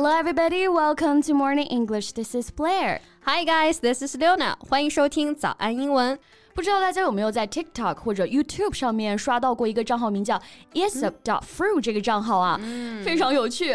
[0.00, 0.68] Hello, everybody.
[0.68, 2.12] Welcome to Morning English.
[2.12, 3.00] This is Blair.
[3.22, 3.80] Hi, guys.
[3.80, 4.54] This is Leona.
[4.60, 6.16] 欢迎收听早安英文。
[6.54, 10.40] 不知道大家有没有在 TikTok 或者 YouTube 上面刷到过一个账号，名叫
[10.72, 12.60] Isop dot fruit 这个账号啊，
[13.04, 13.74] 非常有趣，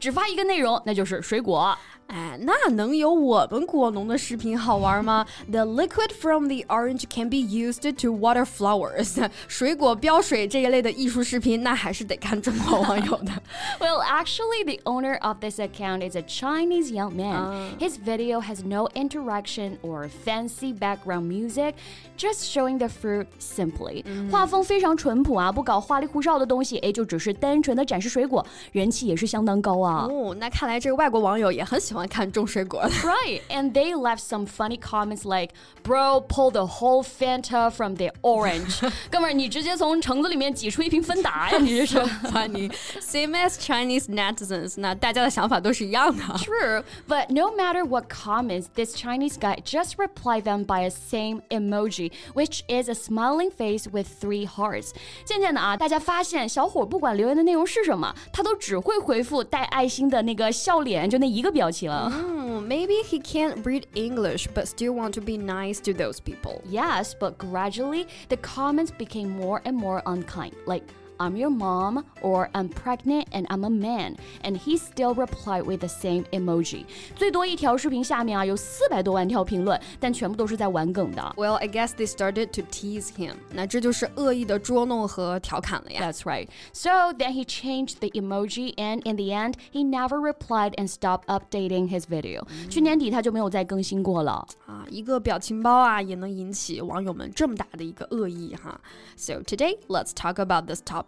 [0.00, 1.76] 只发一个内容，那就是水果。
[2.11, 5.25] 哎，那能有我们果农的视频好玩吗？
[5.51, 9.29] The liquid from the orange can be used to water flowers。
[9.49, 13.33] 水果标水这一类的艺术视频，那还是得看中国网友的。
[13.81, 17.75] well, actually, the owner of this account is a Chinese young man.
[17.77, 21.73] His video has no interaction or fancy background music,
[22.17, 24.05] just showing the fruit simply.
[24.31, 30.07] 画风非常淳朴啊，不搞花里胡哨的东西，哎，就只是单纯的展示水果，人气也是相当高啊。
[30.09, 31.97] 哦，那看来这个外国网友也很喜欢。
[32.09, 32.89] 看种水果的。
[32.89, 38.79] Right, and they left some funny comments like, "Bro, pull the whole Fanta from the orange."
[39.09, 41.57] 哥们儿，你直接从橙子里面挤出一瓶芬达呀！
[41.57, 42.71] 你这是 funny.
[42.99, 44.75] Same as Chinese netizens.
[44.77, 46.23] 那大家的想法都是一样的。
[46.37, 52.11] True, but no matter what comments, this Chinese guy just replied them by a same emoji,
[52.33, 54.91] which is a smiling face with three hearts.
[55.25, 61.90] 渐渐的啊，大家发现小伙不管留言的内容是什么，他都只会回复带爱心的那个笑脸，就那一个表情。
[62.10, 66.62] Mm, maybe he can't read English but still want to be nice to those people.
[66.64, 70.54] Yes, but gradually the comments became more and more unkind.
[70.66, 70.84] Like
[71.21, 74.17] I'm your mom, or I'm pregnant and I'm a man.
[74.43, 76.85] And he still replied with the same emoji.
[77.15, 81.33] 最多一条视频下面啊有四百多万条评论，但全部都是在玩梗的。
[81.35, 83.33] Well, I guess they started to tease him.
[83.51, 86.01] 那这就是恶意的捉弄和调侃了呀。
[86.03, 86.49] That's right.
[86.71, 91.25] So then he changed the emoji, and in the end, he never replied and stopped
[91.25, 92.45] updating his video.
[92.69, 94.47] 去年底他就没有再更新过了。
[94.67, 98.79] 啊，一个表情包啊也能引起网友们这么大的一个恶意哈。
[99.15, 101.07] So today, let's talk about this topic.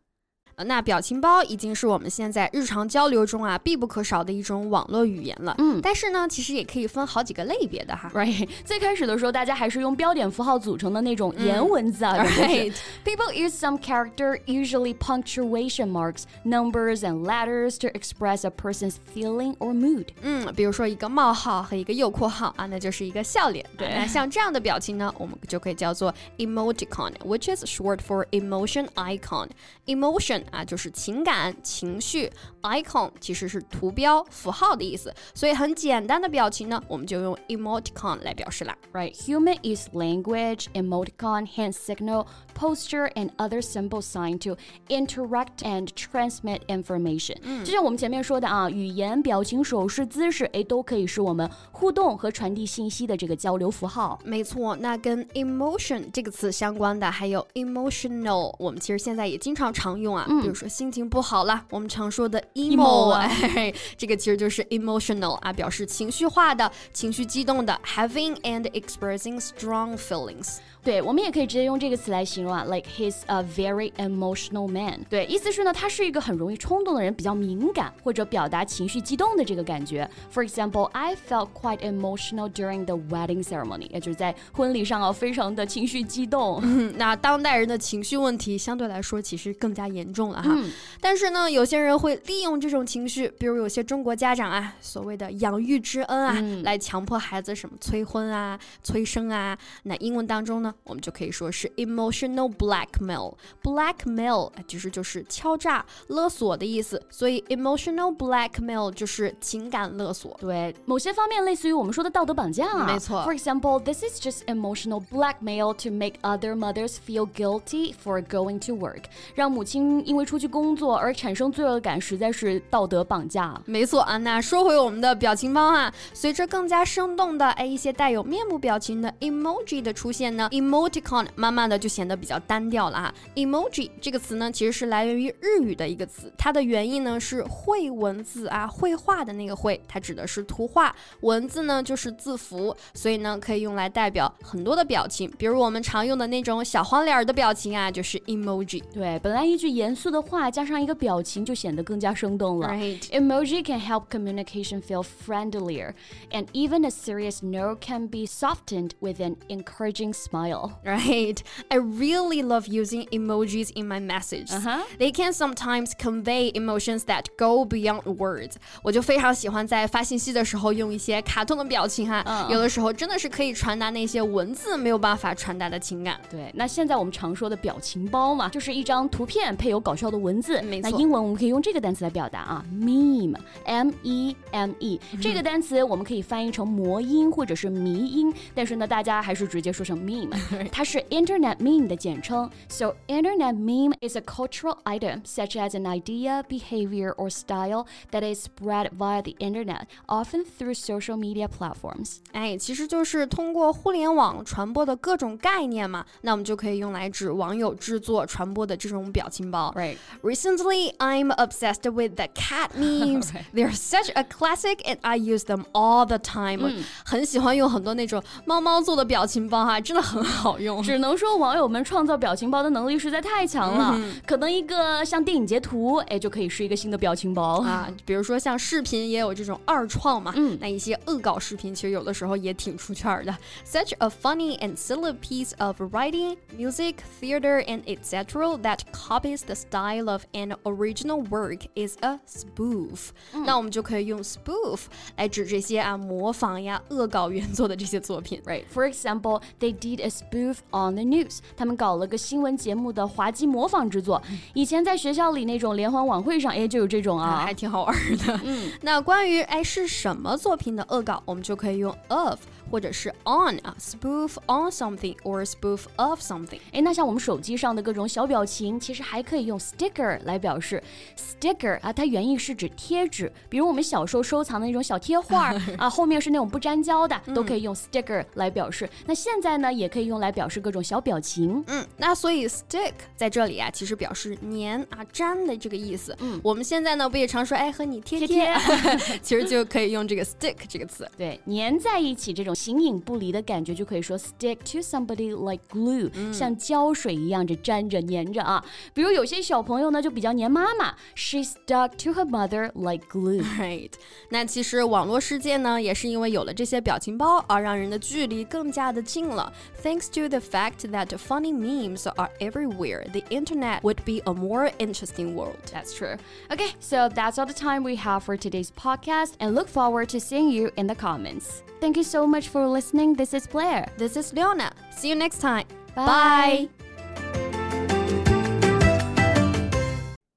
[0.63, 5.55] 那表情包已经是我们现在日常交流中啊必不可少的一种网络语言了。
[5.57, 8.11] 嗯，但是呢，其实也可以分好几个类别的哈。
[8.13, 12.15] Right，最开始的时候，大家还是用标点符号组成的那种颜文字啊。
[12.23, 19.73] Right，people use some character, usually punctuation marks, numbers and letters to express a person's feeling or
[19.73, 20.07] mood。
[20.21, 23.65] 嗯，比如说一个冒号和一个右括号啊，那就是一个笑脸。
[23.77, 29.47] 对，那像这样的表情呢，我们就可以叫做 emoticon，which is short for emotion icon。
[29.87, 32.29] Emotion 啊，就是情感、情绪
[32.61, 35.13] ；icon 其实是图标、符号的意思。
[35.33, 38.75] 所以很简单的表情呢，我们就用 emoticon 来表示了。
[38.93, 44.57] Right, human use language, emoticon, hand signal, posture, and other symbol sign to
[44.89, 47.37] interact and transmit information。
[47.43, 54.19] 嗯就像我们前面说的啊，语言、表情、手势、姿势，哎，都可以是我们互动和传递信息的这个交流符号。
[54.25, 60.25] 没错，那跟 emotion 这个词相关的还有 emotional，我们其实现在也经常常用啊。
[60.39, 70.57] 比如说心情不好了，我们常说的 emo，哎，这个其实就是 emotional 啊，表示情绪化的、情绪激动的，having and expressing strong feelings。
[70.83, 74.99] 对，我们也可以直接用这个词来形容啊，like he's a very emotional man。
[75.07, 80.09] 对，意思是呢，他是一个很容易冲动的人，比较敏感或者表达情绪激动的这个感觉。
[80.33, 86.61] For example, I felt quite emotional during the wedding ceremony，也就是在婚礼上啊，非常的情绪激动。
[86.97, 90.57] 那当代人的情绪问题相对来说其实更加严重了哈。
[90.99, 99.55] 但是呢，有些人会利用这种情绪，比如有些中国家长啊，所谓的养育之恩啊，来强迫孩子什么催婚啊、催生啊。
[99.83, 100.70] 那英文当中呢？
[100.83, 103.33] 我们就可以说是 emotional blackmail。
[103.63, 110.37] blackmail 其实就是敲诈、勒索的意思，所以 emotional blackmail 就是情感勒索。
[110.39, 112.85] 对，某些方面类似于我们说的道德绑架啊。
[112.85, 113.23] 没错。
[113.23, 118.73] For example, this is just emotional blackmail to make other mothers feel guilty for going to
[118.75, 119.03] work。
[119.35, 123.59] 让母亲因为出去工作而产生罪恶感，实在是道德绑架。
[123.65, 124.17] 没错啊。
[124.17, 130.47] 那说回我们的表情包啊，随着更加生动的哎一些带有面部表情的 emoji 的出现呢。
[130.61, 133.13] Emoticon 慢慢的就显得比较单调了哈。
[133.35, 148.83] emoji 这个词呢，其实是来源于日语的一个词，它的原意呢是绘文字啊，绘画的那个绘，它指的是图画，文字呢就是字符，所以呢可以用来代表很多的表情，比如我们常用的那种小黄脸的表情啊，就是 emoji。
[148.93, 150.01] 对，本来一句严肃。
[150.01, 152.69] 肃的话加上一个表情，就显得更加生动了。
[152.69, 152.99] Right.
[153.11, 155.93] Emoji can help communication feel friendlier,
[156.31, 160.50] and even a serious no can be softened with an encouraging smile.
[160.84, 161.38] Right.
[161.68, 164.52] I really love using emojis in my messages.
[164.52, 164.82] Uh-huh.
[164.98, 168.54] They can sometimes convey emotions that go beyond words.
[168.82, 176.20] 我就非常喜欢在发信息的时候用一些卡通的表情哈，有的时候真的是可以传达那些文字没有办法传达的情感。
[176.30, 180.60] 对，那现在我们常说的表情包嘛，就是一张图片配有搞笑的文字。
[180.62, 180.90] 没错。
[180.90, 190.30] 那英文我们可以用这个单词来表达啊，meme，m e m e，这个单词我们可以翻译成魔音或者是迷音，但是呢，大家还是直接说成 meme，
[190.70, 192.50] 它是 Internet meme 的简称。
[192.68, 198.44] So Internet meme is a cultural item such as an idea, behavior, or style that is
[198.44, 202.18] spread via the internet, often through social media platforms.
[202.32, 209.72] 哎，其实就是通过互联网传播的各种概念嘛，那我们就可以用来指网友制作传播的这种表情包。
[209.76, 209.96] Right.
[210.22, 213.30] Recently, I'm obsessed with the cat memes.
[213.54, 216.84] They're such a classic, and I use them all the time.
[217.04, 220.81] 很喜欢用很多那种猫猫做的表情包哈，真的很 好用。
[220.81, 227.87] 只能说网友们创造表情包的能力实在太强了，可能一个像电影截图，哎，就可以是一个新的表情包啊。
[228.05, 233.35] 比如说像视频也有这种二创嘛，嗯，那一些恶搞视频其实有的时候也挺出圈的。
[233.65, 238.57] Such a funny and silly piece of writing, music, theater, and etc.
[238.61, 243.09] that copies the style of an original work is a spoof。
[243.45, 244.81] 那我们就可以用 spoof
[245.17, 248.41] 来指这些啊模仿呀、恶搞原作的这些作品。
[248.45, 248.63] Right.
[248.73, 251.39] For example, they did a spoof on the news.
[251.57, 254.21] 他们搞了个新闻节目的滑稽模仿之作。
[254.53, 258.39] 以前在学校里那种联欢晚会上，哎，就有这种啊， 还挺好玩的。
[258.43, 262.39] 嗯，那关于哎是什么作品的恶搞，我们就可以用 of
[262.71, 266.59] 或者是 on 啊，spoof on something or spoof of something。
[266.71, 270.81] 哎，那像我们手机上的各种小表情，其实还可以用 sticker 来表示。
[271.17, 278.89] sticker 啊，它原意是指贴纸，比如我们小时候收藏的那种小贴画 啊，后面是那种不粘胶的，都可以用 sticker 来表示。
[279.05, 281.61] 那现在呢，也可以用来表示各种小表情。
[281.67, 286.15] 嗯，那所以 stick 在这里啊，其实表示粘啊、粘的这个意思。
[286.19, 288.53] 嗯，我们现在呢不也常说哎和你贴贴，
[289.21, 291.09] 其实就可以用这个 stick 这个词。
[291.17, 298.64] 对，粘在一起这种形影不离的感觉，就可以说 stick to somebody like glue，、嗯、像胶水一样这粘着粘着啊。
[298.94, 303.42] 比如有些小朋友呢就比较粘妈妈，she stuck to her mother like glue。
[303.58, 303.92] Right，
[304.30, 309.52] 那其实网络世界呢，也是因为有了这些表情包而让人的距离更加的近了。
[309.82, 315.34] Thanks to the fact that funny memes are everywhere, the internet would be a more interesting
[315.34, 315.56] world.
[315.72, 316.16] That's true.
[316.50, 320.18] Okay, so that's all the time we have for today's podcast, and look forward to
[320.18, 321.62] seeing you in the comments.
[321.78, 323.14] Thank you so much for listening.
[323.14, 323.86] This is Blair.
[323.96, 324.72] This is Leona.
[324.90, 325.64] See you next time.
[325.94, 326.68] Bye.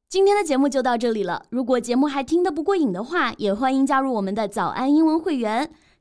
[0.10, 1.44] 今天的节目就到这里了。
[1.50, 5.70] 如果节目还听得不过瘾的话，也欢迎加入我们的早安英文会员。